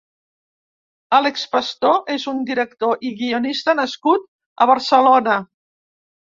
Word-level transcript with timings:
Àlex 1.17 1.43
Pastor 1.51 1.99
és 2.13 2.25
un 2.31 2.39
director 2.47 3.05
i 3.11 3.11
guionista 3.19 3.77
nascut 3.81 4.27
a 4.65 4.69
Barcelona. 4.73 5.39